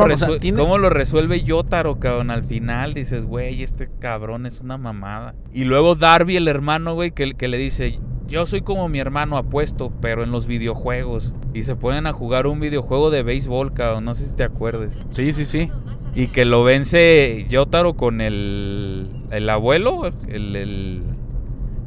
[0.56, 2.32] cómo, lo resuelve Yotaro, cabrón?
[2.32, 5.36] Al final dices, güey, este cabrón es una mamada.
[5.54, 9.38] Y luego Darby, el hermano, güey, que, que le dice, yo soy como mi hermano
[9.38, 11.34] apuesto, pero en los videojuegos.
[11.54, 14.06] Y se ponen a jugar un videojuego de béisbol, cabrón.
[14.06, 15.00] No sé si te acuerdes.
[15.12, 15.70] Sí, sí, sí.
[16.16, 21.04] Y que lo vence Yotaro con el, el abuelo, el, el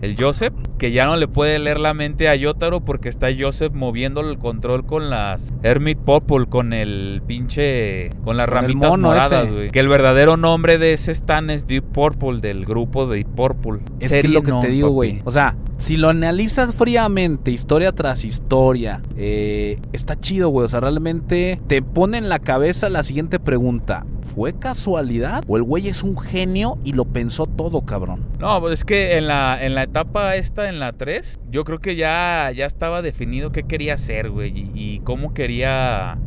[0.01, 3.73] el Joseph, que ya no le puede leer la mente a Yotaro porque está Joseph
[3.73, 8.11] moviendo el control con las Hermit Purple, con el pinche.
[8.25, 9.71] con las ramitas moradas, güey.
[9.71, 13.81] Que el verdadero nombre de ese stand es Deep Purple, del grupo de Deep Purple.
[14.01, 15.21] Es que lo que te digo, güey.
[15.25, 20.67] O sea, si lo analizas fríamente, historia tras historia, eh, está chido, güey.
[20.67, 24.05] O sea, realmente te pone en la cabeza la siguiente pregunta.
[24.35, 25.43] ¿Fue casualidad?
[25.49, 28.25] ¿O el güey es un genio y lo pensó todo, cabrón?
[28.39, 31.79] No, pues es que en la, en la etapa esta, en la 3, yo creo
[31.79, 34.71] que ya, ya estaba definido qué quería hacer, güey.
[34.75, 36.19] Y, cómo quería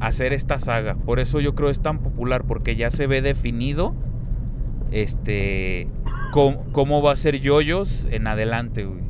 [0.00, 0.94] hacer esta saga.
[0.94, 3.94] Por eso yo creo es tan popular, porque ya se ve definido
[4.90, 5.88] este
[6.32, 9.02] cómo, va a ser Yoyos en adelante, güey.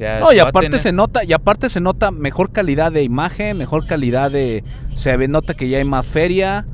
[0.00, 3.86] Sea, no, y aparte se nota, y aparte se nota mejor calidad de imagen, mejor
[3.86, 4.64] calidad de.
[4.96, 6.66] Se nota que ya hay más feria,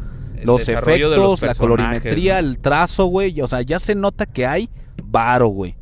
[0.45, 3.41] los efectos, la colorimetría, el trazo, güey.
[3.41, 4.71] O sea, ya se nota que hay
[5.03, 5.75] varo, güey.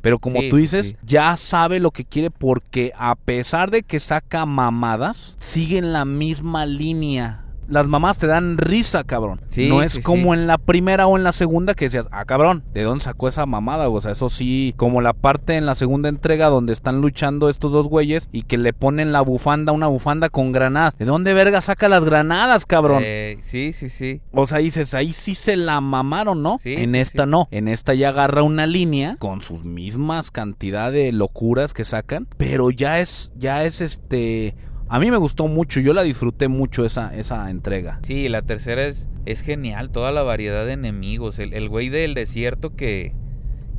[0.00, 4.46] Pero como tú dices, ya sabe lo que quiere porque a pesar de que saca
[4.46, 9.40] mamadas, sigue en la misma línea las mamás te dan risa, cabrón.
[9.56, 12.82] no es como en la primera o en la segunda que decías, ah, cabrón, ¿de
[12.82, 13.88] dónde sacó esa mamada?
[13.88, 17.72] O sea, eso sí, como la parte en la segunda entrega donde están luchando estos
[17.72, 20.96] dos güeyes y que le ponen la bufanda, una bufanda con granadas.
[20.98, 23.02] ¿De dónde verga saca las granadas, cabrón?
[23.04, 24.20] Eh, sí, sí, sí.
[24.32, 26.58] O sea, dices, ahí sí se la mamaron, ¿no?
[26.64, 27.48] en esta no.
[27.50, 32.70] En esta ya agarra una línea con sus mismas cantidad de locuras que sacan, pero
[32.70, 34.54] ya es, ya es este
[34.92, 37.98] a mí me gustó mucho, yo la disfruté mucho esa, esa entrega.
[38.02, 41.38] Sí, la tercera es, es genial, toda la variedad de enemigos.
[41.38, 43.14] El, el güey del desierto que,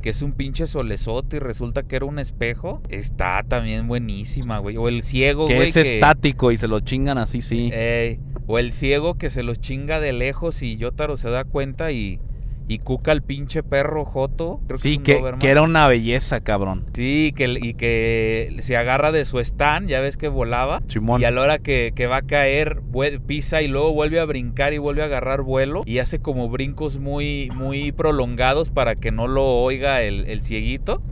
[0.02, 4.76] que es un pinche solezote y resulta que era un espejo, está también buenísima, güey.
[4.76, 5.68] O el ciego, que güey.
[5.68, 7.70] Es estático y se lo chingan así, sí.
[8.48, 12.18] o el ciego que se los chinga de lejos y Yotaro se da cuenta y
[12.66, 14.60] y Cuca el pinche perro Joto.
[14.76, 16.86] sí, que, que, era una belleza, cabrón.
[16.94, 20.82] Sí, que, y que se agarra de su stand, ya ves que volaba.
[21.18, 22.80] Y a la hora que, va a caer,
[23.26, 25.82] pisa y luego vuelve a brincar y vuelve a agarrar vuelo.
[25.84, 31.02] Y hace como brincos muy, muy prolongados para que no lo oiga el, el cieguito.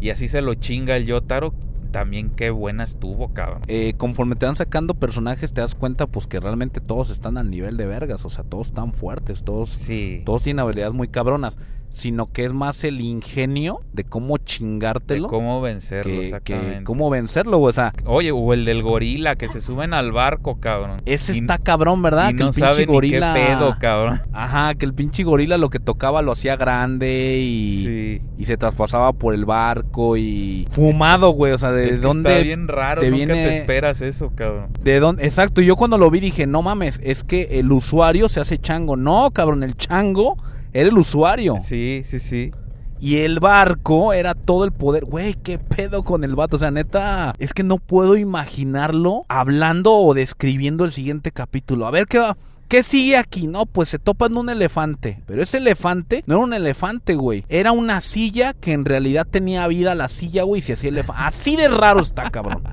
[0.00, 1.54] Y así se lo chinga el Yotaro.
[1.90, 3.62] También qué buena estuvo, cabrón.
[3.66, 7.50] Eh, conforme te van sacando personajes, te das cuenta pues que realmente todos están al
[7.50, 8.24] nivel de vergas.
[8.24, 10.22] O sea, todos están fuertes, todos, Sí.
[10.26, 11.58] todos tienen habilidades muy cabronas.
[11.90, 16.78] Sino que es más el ingenio de cómo De chingártelo cómo vencerlo, que, exactamente.
[16.78, 17.58] que cómo vencerlo.
[17.58, 17.70] güey.
[17.70, 20.98] O sea, Oye, o el del gorila que se suben al barco, cabrón.
[21.06, 22.28] ese Y- está cabrón, ¿verdad?
[22.30, 23.32] Y que no el pinche sabe gorila.
[23.32, 24.20] ni qué pedo, cabrón.
[24.32, 27.84] Ajá, que el pinche gorila lo que tocaba lo hacía grande y.
[27.84, 28.22] Sí.
[28.38, 30.66] Y se traspasaba por el barco y.
[30.70, 31.52] Fumado, güey.
[31.52, 32.30] O sea, ¿de es que dónde.
[32.30, 34.68] está bien raro, te nunca viene- te esperas eso, cabrón.
[34.82, 35.24] ¿De dónde?
[35.24, 38.96] Exacto, yo cuando lo vi dije, no mames, es que el usuario se hace chango.
[38.96, 40.36] No, cabrón, el chango
[40.72, 41.56] era el usuario.
[41.60, 42.52] Sí, sí, sí.
[43.00, 45.04] Y el barco era todo el poder.
[45.04, 46.56] Güey, qué pedo con el vato.
[46.56, 51.86] O sea, neta, es que no puedo imaginarlo hablando o describiendo el siguiente capítulo.
[51.86, 52.36] A ver qué va.
[52.68, 53.46] ¿Qué sigue aquí?
[53.46, 55.22] No, pues se topan un elefante.
[55.26, 57.44] Pero ese elefante no era un elefante, güey.
[57.48, 61.22] Era una silla que en realidad tenía vida la silla, güey, se hacía elefante.
[61.24, 62.62] Así de raro está, cabrón.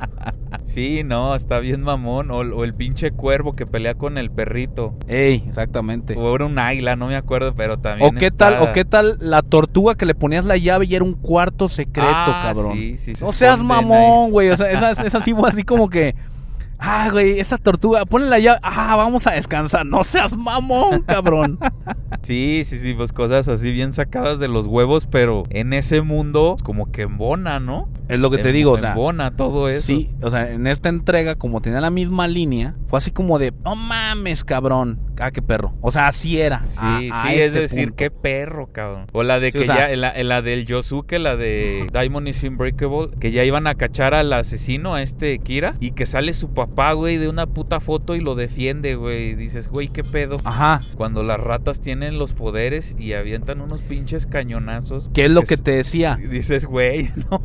[0.68, 2.32] Sí, no, está bien mamón.
[2.32, 4.96] O, o el pinche cuervo que pelea con el perrito.
[5.08, 6.16] Ey, exactamente.
[6.18, 8.16] O era un águila, no me acuerdo, pero también.
[8.16, 11.04] O qué tal, o qué tal la tortuga que le ponías la llave y era
[11.06, 12.74] un cuarto secreto, Ah, cabrón.
[12.74, 14.50] sí, sí, se no seas mamón, güey.
[14.50, 16.16] O sea, esa, esa sí fue así como que.
[16.78, 18.60] Ah, güey, esa tortuga, ponle la llave.
[18.62, 19.86] Ah, vamos a descansar.
[19.86, 21.58] No seas mamón, cabrón.
[22.22, 26.56] Sí, sí, sí, pues cosas así bien sacadas de los huevos, pero en ese mundo
[26.64, 27.88] como que embona, ¿no?
[28.08, 28.92] Es lo que te Em- digo, o sea.
[28.92, 29.86] Embona todo eso.
[29.86, 33.54] Sí, o sea, en esta entrega, como tenía la misma línea, fue así como de,
[33.64, 35.00] no mames, cabrón.
[35.20, 35.76] Ah, qué perro.
[35.82, 36.64] O sea, así era.
[36.70, 37.96] Sí, a- sí, a es este decir, punto.
[37.98, 39.06] qué perro, cabrón.
[39.14, 42.28] O la de Sí, que o sea- ya, la, la del Yosuke, la de Diamond
[42.28, 46.34] is Unbreakable, que ya iban a cachar al asesino, a este Kira, y que sale
[46.34, 49.36] su papá, güey, de una puta foto y lo defiende, güey.
[49.36, 50.38] Dices, güey, qué pedo.
[50.44, 50.82] Ajá.
[50.96, 55.10] Cuando las ratas tienen los poderes y avientan unos pinches cañonazos.
[55.14, 56.18] ¿Qué es lo que te decía?
[56.18, 57.42] Dices, güey, no.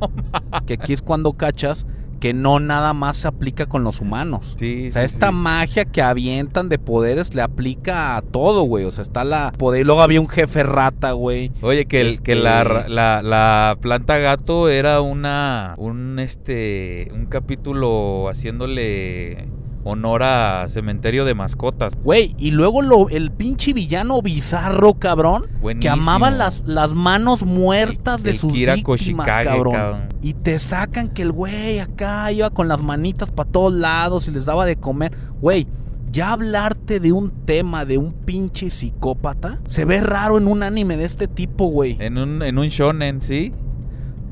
[0.67, 1.87] Que aquí es cuando cachas
[2.21, 4.55] que no nada más se aplica con los humanos.
[4.59, 5.35] Sí, O sea, sí, esta sí.
[5.35, 8.85] magia que avientan de poderes le aplica a todo, güey.
[8.85, 9.81] O sea, está la poder.
[9.81, 11.51] y Luego había un jefe rata, güey.
[11.63, 15.75] Oye, que, el, que Este- la, ra- la, la planta gato era una.
[15.79, 17.09] Un este.
[17.15, 19.49] Un capítulo haciéndole
[19.85, 21.95] honor a Cementerio de Mascotas.
[22.03, 25.47] Güey, y luego lo, el pinche villano bizarro, cabrón.
[25.81, 30.09] Que amaba las, las manos muertas El- de el sus Kira víctimas, cabrón.
[30.23, 34.33] Y te sacan que el güey acá iba con las manitas para todos lados y
[34.33, 35.17] les daba de comer.
[35.41, 35.67] Güey,
[36.13, 40.97] ya hablarte de un tema de un pinche psicópata se ve raro en un anime
[40.97, 41.97] de este tipo, güey.
[42.01, 43.53] En un, en un shonen, ¿sí?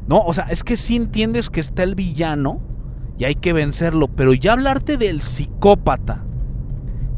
[0.09, 2.61] No, o sea, es que sí entiendes que está el villano
[3.19, 6.25] y hay que vencerlo, pero ya hablarte del psicópata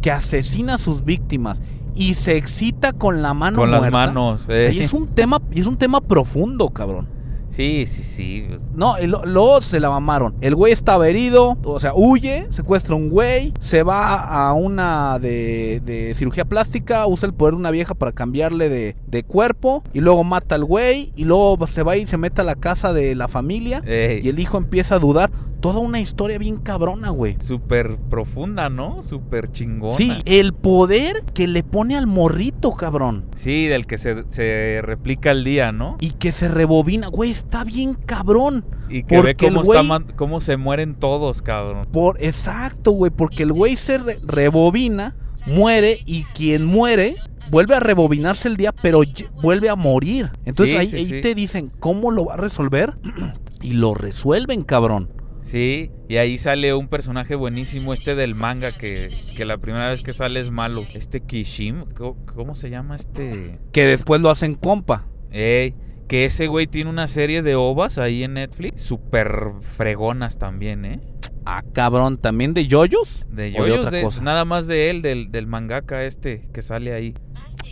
[0.01, 1.61] que asesina a sus víctimas
[1.95, 4.73] y se excita con la mano Con las manos, o sea, eh.
[4.75, 7.09] y es un tema y es un tema profundo, cabrón.
[7.51, 8.45] Sí, sí, sí.
[8.49, 10.35] pues, No, y lo- luego se la mamaron.
[10.41, 14.15] El güey estaba herido, o sea, huye, secuestra a un güey, se va
[14.49, 18.97] a una de, de cirugía plástica, usa el poder de una vieja para cambiarle de,
[19.09, 22.45] de cuerpo, y luego mata al güey, y luego se va y se mete a
[22.45, 24.21] la casa de la familia, Ey.
[24.25, 25.31] y el hijo empieza a dudar.
[25.61, 27.37] Toda una historia bien cabrona, güey.
[27.41, 29.03] Súper profunda, ¿no?
[29.03, 29.97] Súper chingona.
[29.97, 33.27] Sí, el poder que le pone al morrito, cabrón.
[33.37, 35.99] Sí, del que se, se replica el día, ¿no?
[36.01, 38.65] Y que se rebobina, güey, está bien cabrón.
[38.89, 41.87] Y que ve cómo, güey- está cómo se mueren todos, cabrón.
[41.93, 45.15] Por, exacto, güey, porque el güey se re- rebobina,
[45.47, 47.17] muere y quien muere
[47.51, 49.03] vuelve a rebobinarse el día, pero
[49.43, 50.31] vuelve a morir.
[50.45, 51.21] Entonces Sí, ahí, sí, ahí sí.
[51.21, 52.95] te dicen cómo lo va a resolver
[53.61, 55.11] y lo resuelven, cabrón.
[55.51, 60.01] Sí, y ahí sale un personaje buenísimo, este del manga, que, que la primera vez
[60.03, 60.85] que sale es malo.
[60.95, 63.59] Este Kishim, ¿cómo, cómo se llama este?
[63.73, 65.07] Que después lo hacen compa.
[65.33, 65.75] Ey,
[66.07, 69.33] que ese güey tiene una serie de ovas ahí en Netflix, súper
[69.63, 71.01] fregonas también, ¿eh?
[71.45, 73.27] Ah, cabrón, también de yoyos.
[73.29, 74.23] De ¿O de yoyos, otra de- cosa?
[74.23, 77.15] nada más de él, del, del mangaka este que sale ahí.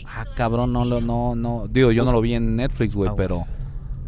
[0.04, 1.68] Ah, cabrón, no lo, no, no.
[1.68, 3.44] Digo, yo no lo vi en Netflix, güey, pero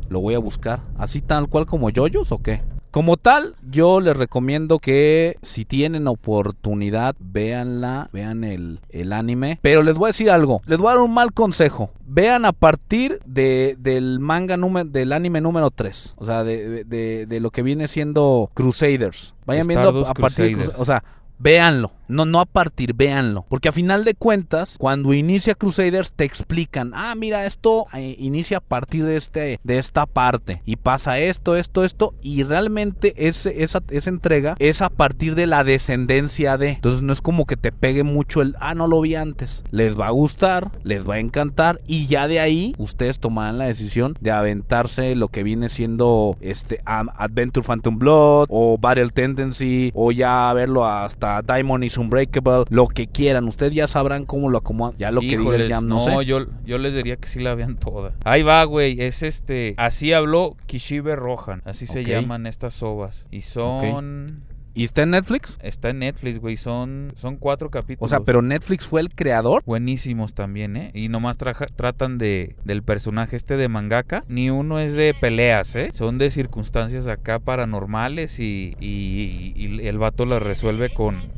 [0.08, 0.80] lo voy a buscar.
[0.98, 2.62] ¿Así tal cual como yoyos o qué?
[2.90, 9.58] Como tal, yo les recomiendo que si tienen oportunidad, véanla, vean el, el anime.
[9.62, 11.90] Pero les voy a decir algo, les voy a dar un mal consejo.
[12.06, 16.14] Vean a partir de, del manga número, del anime número 3.
[16.16, 19.34] O sea, de, de- de- de lo que viene siendo Crusaders.
[19.46, 20.76] Vayan viendo a partir de Crusaders.
[20.76, 21.04] Crus- O sea,
[21.38, 21.92] véanlo.
[22.10, 23.46] No, no a partir, véanlo.
[23.48, 28.58] Porque a final de cuentas, cuando inicia Crusaders te explican, ah, mira, esto eh, inicia
[28.58, 30.62] a partir de, este, de esta parte.
[30.66, 32.14] Y pasa esto, esto, esto.
[32.20, 36.70] Y realmente esa, esa entrega es a partir de la descendencia de.
[36.70, 39.62] Entonces no es como que te pegue mucho el, ah, no lo vi antes.
[39.70, 41.80] Les va a gustar, les va a encantar.
[41.86, 46.80] Y ya de ahí ustedes tomarán la decisión de aventarse lo que viene siendo este
[46.84, 53.06] Adventure Phantom Blood o Battle Tendency o ya verlo hasta Diamond is Unbreakable, lo que
[53.06, 53.46] quieran.
[53.46, 54.96] Ustedes ya sabrán cómo lo acomodan.
[54.98, 56.24] Ya lo que diga el Jam, no, sé.
[56.24, 58.14] Yo, yo les diría que sí la vean toda.
[58.24, 59.00] Ahí va, güey.
[59.00, 59.74] Es este.
[59.76, 61.62] Así habló Kishibe Rohan.
[61.64, 63.26] Así se llaman estas sobas.
[63.30, 64.50] Y son.
[64.72, 65.58] ¿Y está en Netflix?
[65.62, 66.56] Está en Netflix, güey.
[66.56, 68.06] Son, son cuatro capítulos.
[68.06, 69.62] O sea, pero Netflix fue el creador.
[69.66, 70.90] Buenísimos también, ¿eh?
[70.94, 74.22] Y nomás tratan de del personaje este de mangaka.
[74.28, 75.90] Ni uno es de peleas, ¿eh?
[75.92, 81.32] Son de circunstancias acá paranormales y, y, y el vato las resuelve con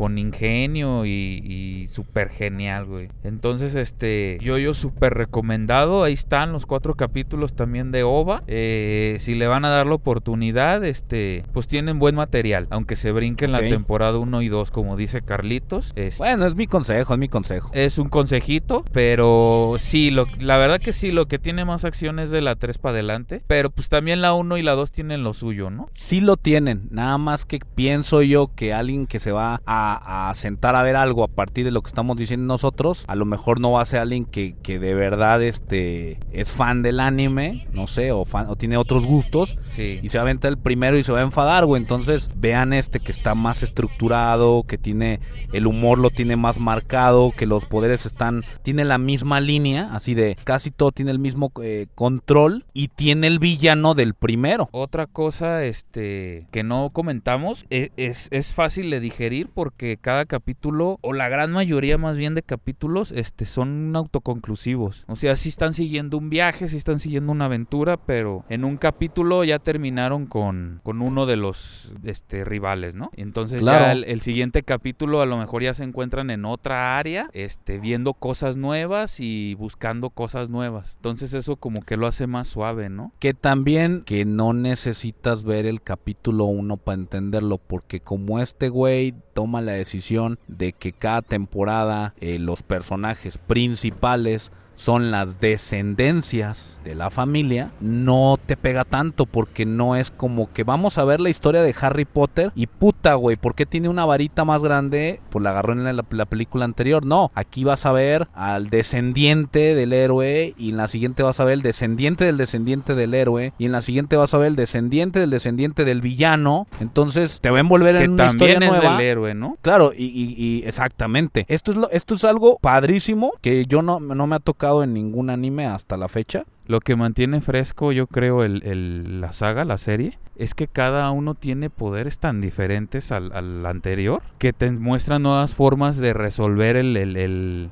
[0.00, 3.08] con ingenio y, súper genial, güey.
[3.22, 6.04] Entonces, este, yo, yo súper recomendado.
[6.04, 8.42] Ahí están los cuatro capítulos también de OVA.
[8.46, 12.66] Eh, si le van a dar la oportunidad, este, pues tienen buen material.
[12.70, 15.92] Aunque se brinquen la temporada 1 y 2, como dice Carlitos.
[16.16, 17.70] bueno, es mi consejo, es mi consejo.
[17.74, 22.20] Es un consejito, pero sí, lo, la verdad que sí, lo que tiene más acción
[22.20, 23.42] es de la 3 para adelante.
[23.46, 25.90] Pero pues también la 1 y la 2 tienen lo suyo, ¿no?
[25.92, 26.88] Sí lo tienen.
[26.90, 30.96] Nada más que pienso yo que alguien que se va a a, sentar a ver
[30.96, 33.86] algo a partir de lo que estamos diciendo nosotros, a lo mejor no va a
[33.86, 38.46] ser alguien que, que de verdad este, es fan del anime, no sé, o, fan,
[38.48, 41.22] o tiene otros gustos, y se va a aventar el primero y se va a
[41.22, 41.80] enfadar, güey.
[41.80, 45.20] Entonces vean este que está más estructurado, que tiene
[45.52, 50.14] el humor lo tiene más marcado, que los poderes están, tiene la misma línea, así
[50.14, 54.68] de casi todo tiene el mismo eh, control y tiene el villano del primero.
[54.72, 60.26] Otra cosa este que no comentamos e, es, es fácil de digerir porque que cada
[60.26, 65.06] capítulo, o la gran mayoría más bien de capítulos, este, son autoconclusivos.
[65.08, 68.76] O sea, sí están siguiendo un viaje, sí están siguiendo una aventura, pero en un
[68.76, 73.10] capítulo ya terminaron con, con uno de los este, rivales, ¿no?
[73.16, 77.78] Entonces ya el, siguiente capítulo a lo mejor ya se encuentran en otra área, este,
[77.78, 80.96] viendo cosas nuevas y buscando cosas nuevas.
[80.96, 83.14] Entonces eso como que lo hace más suave, ¿no?
[83.18, 89.14] Que también que no necesitas ver el capítulo 1 para entenderlo, porque como este güey
[89.32, 96.94] toma la decisión de que cada temporada eh, los personajes principales son las descendencias de
[96.94, 101.28] la familia, no te pega tanto porque no es como que vamos a ver la
[101.28, 105.20] historia de Harry Potter y puta, güey, ¿por qué tiene una varita más grande?
[105.28, 107.04] Pues la agarró en la, película anterior.
[107.04, 111.44] No, aquí vas a ver al descendiente del héroe y en la siguiente vas a
[111.44, 114.56] ver el descendiente del descendiente del héroe y en la siguiente vas a ver el
[114.56, 116.66] descendiente del descendiente del villano.
[116.80, 118.96] Entonces te va a envolver en una historia es nueva.
[118.96, 119.58] Del héroe, ¿no?
[119.60, 121.44] Claro, y, exactamente.
[121.48, 124.94] Esto es, lo, esto es algo padrísimo que yo no, no me ha tocado en
[124.94, 126.44] ningún anime hasta la fecha.
[126.66, 131.34] Lo que mantiene fresco, yo creo, el, la saga, la serie, es que cada uno
[131.34, 137.70] tiene poderes tan diferentes al, anterior que te muestran nuevas formas de resolver el, el,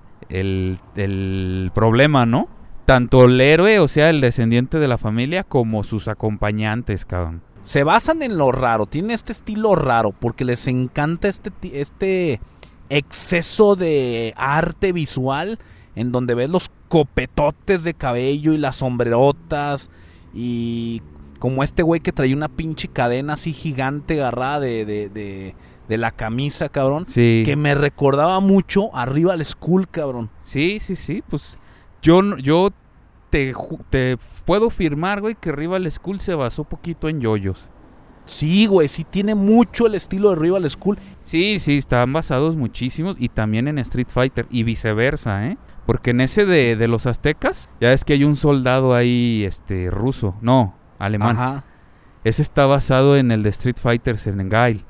[0.97, 2.49] el problema, ¿no?
[2.85, 7.85] Tanto el héroe, o sea, el descendiente de la familia, como sus acompañantes, cabrón se
[7.85, 12.41] basan en lo raro, tiene este estilo raro porque les encanta este, este
[12.89, 15.59] exceso de arte visual
[15.99, 19.91] en donde ves los copetotes de cabello y las sombrerotas
[20.33, 21.03] y
[21.41, 25.55] como este güey que traía una pinche cadena así gigante agarrada de, de,
[25.89, 27.07] de, la camisa, cabrón.
[27.07, 27.43] Sí.
[27.45, 30.31] Que me recordaba mucho arriba al School, cabrón.
[30.43, 31.59] Sí, sí, sí, pues
[32.01, 32.71] yo, yo
[33.31, 33.53] te,
[33.91, 37.71] te puedo firmar, güey, que Rival School se basó poquito en yoyos.
[38.29, 40.99] Sí, güey, sí tiene mucho el estilo de Rival School.
[41.23, 45.57] Sí, sí, están basados muchísimos y también en Street Fighter y viceversa, ¿eh?
[45.87, 49.91] Porque en ese de, de los aztecas, ya es que hay un soldado ahí, este,
[49.91, 51.37] ruso, no, alemán.
[51.37, 51.65] Ajá.
[52.23, 54.85] Ese está basado en el de Street Fighter, en Gail.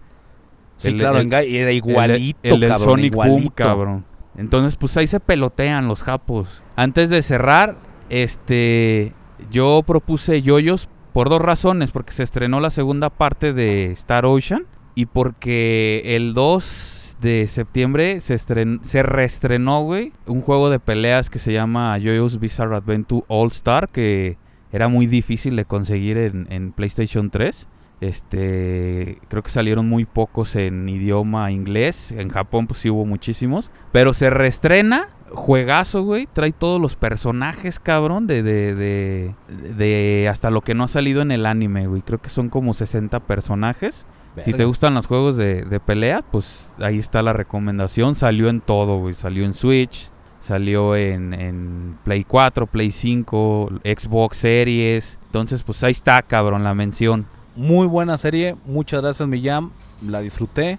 [0.77, 4.05] Sí, claro, en Gail era igualito, El, el Sonic Boom, cabrón.
[4.37, 6.65] Entonces, pues ahí se pelotean los japos.
[6.75, 7.77] Antes de cerrar,
[8.09, 9.13] este,
[9.53, 14.67] yo propuse yoyos por dos razones, porque se estrenó la segunda parte de Star Ocean
[14.95, 21.39] y porque el 2 de septiembre se, se reestrenó, güey, un juego de peleas que
[21.39, 24.39] se llama Jojo's Bizarre Adventure All Star, que
[24.73, 27.69] era muy difícil de conseguir en, PlayStation 3.
[28.01, 32.13] Este, creo que salieron muy pocos en idioma inglés.
[32.13, 33.71] En Japón, pues sí hubo muchísimos.
[33.93, 36.29] Pero se reestrena juegazo, güey.
[36.33, 39.35] Trae todos los personajes, cabrón, de, de, de,
[39.77, 42.03] de, hasta lo que no ha salido en el anime, güey.
[42.03, 44.07] Creo que son como 60 personajes.
[44.45, 48.15] Si te gustan los juegos de, de pelea, pues ahí está la recomendación.
[48.15, 49.15] Salió en todo, güey.
[49.15, 50.11] Salió en Switch,
[50.41, 55.19] salió en, en Play 4, Play 5, Xbox Series.
[55.27, 57.27] Entonces, pues ahí está, cabrón, la mención.
[57.57, 59.73] Muy buena serie, muchas gracias Millán,
[60.07, 60.79] la disfruté.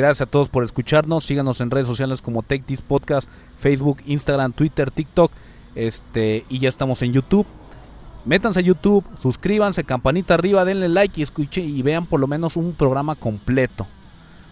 [0.00, 1.24] Gracias a todos por escucharnos.
[1.24, 3.28] Síganos en redes sociales como Take This Podcast,
[3.58, 5.30] Facebook, Instagram, Twitter, TikTok.
[5.74, 7.46] Este, y ya estamos en YouTube.
[8.24, 12.56] Métanse a YouTube, suscríbanse, campanita arriba, denle like y escuchen y vean por lo menos
[12.56, 13.86] un programa completo.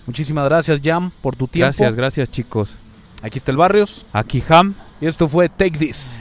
[0.06, 1.66] Muchísimas gracias, Jam, por tu tiempo.
[1.66, 2.76] Gracias, gracias, chicos.
[3.22, 4.04] Aquí está el Barrios.
[4.12, 4.74] Aquí Ham.
[5.00, 6.18] Y esto fue Take This.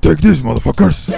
[0.00, 1.14] Take this, motherfuckers.